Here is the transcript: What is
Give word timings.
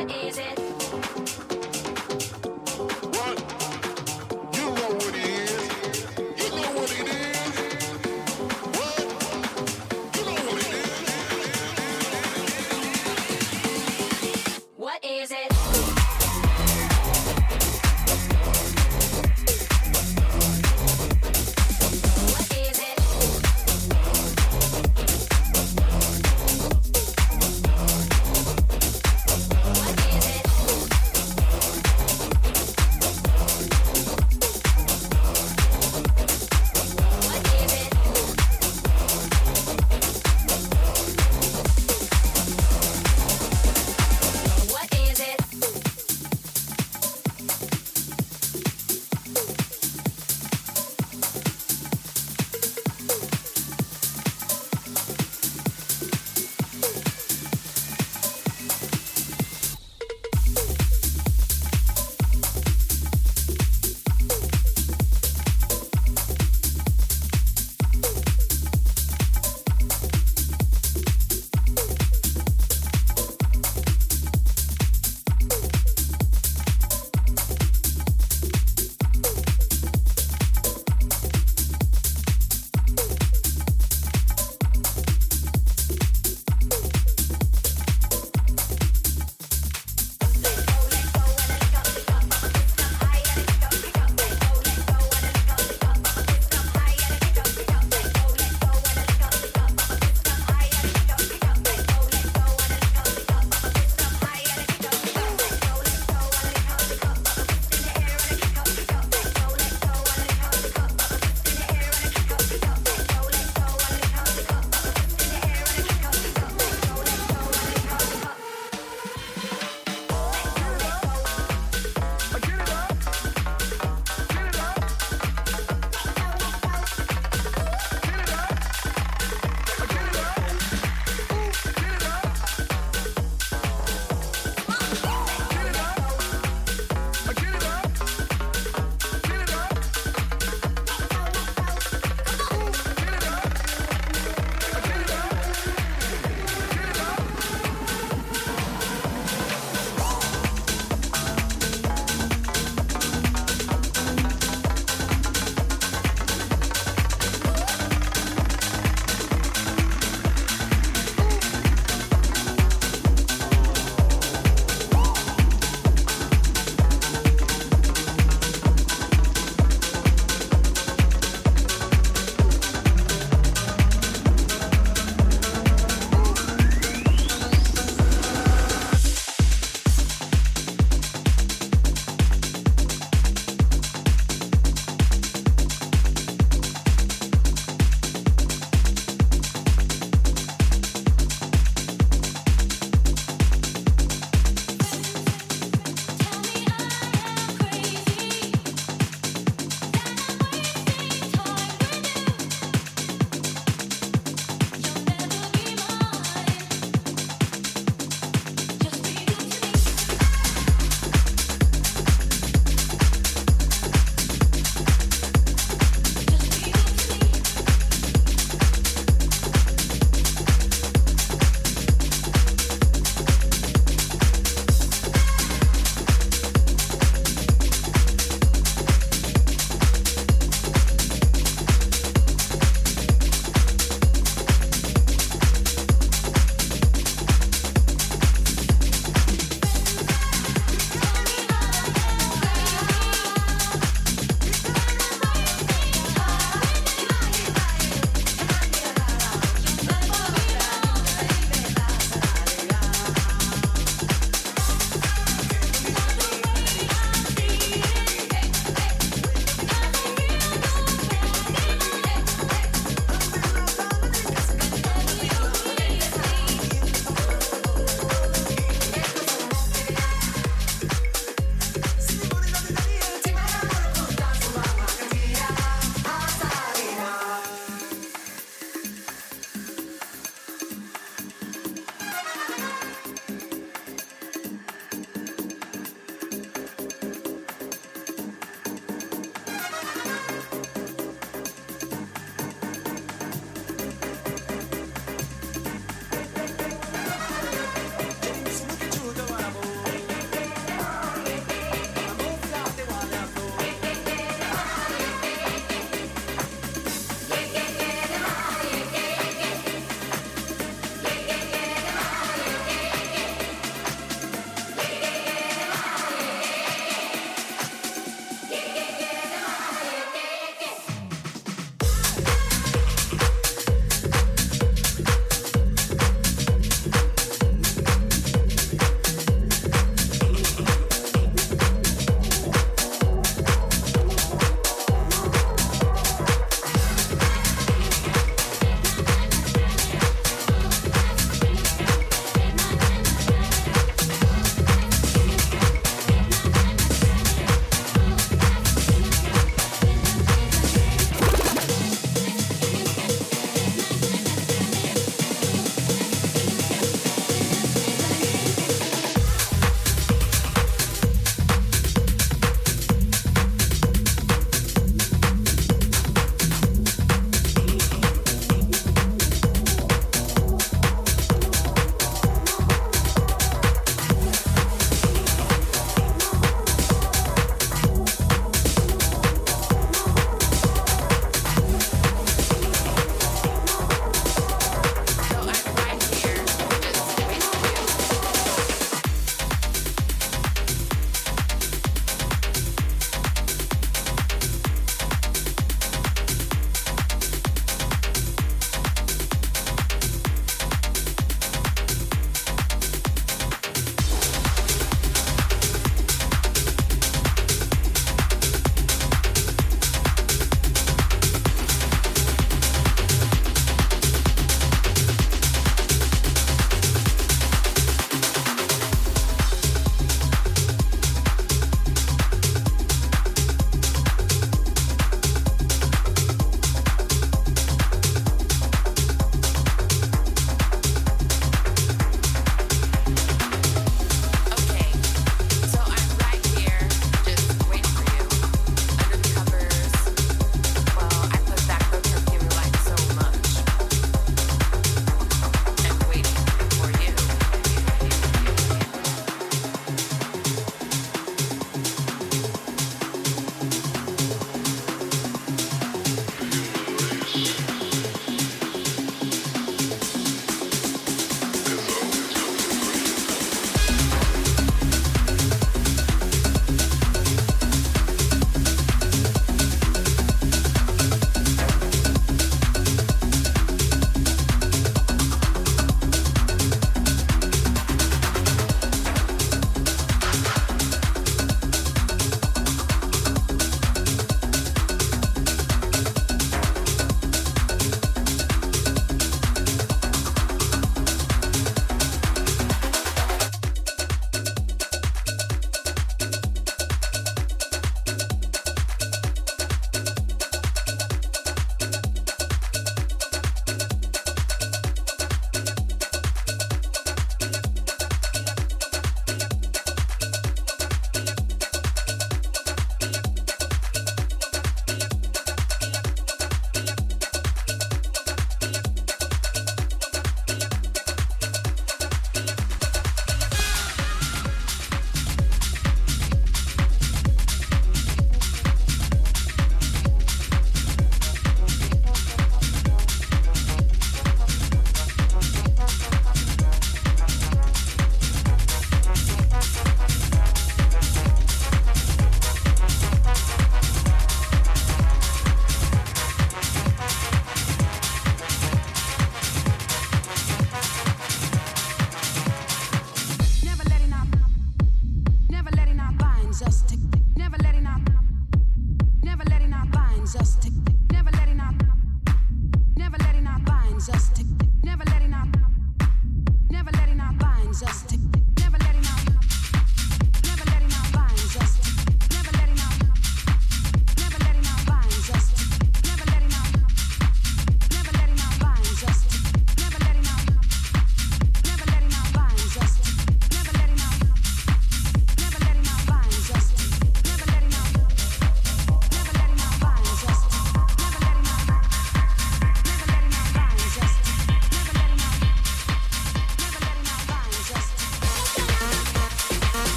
What 0.00 0.16
is 0.24 0.49